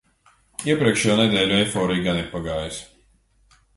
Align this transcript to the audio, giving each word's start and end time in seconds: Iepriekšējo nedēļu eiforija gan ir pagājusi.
Iepriekšējo 0.69 1.17
nedēļu 1.19 1.57
eiforija 1.59 2.07
gan 2.07 2.21
ir 2.23 2.27
pagājusi. 2.33 3.61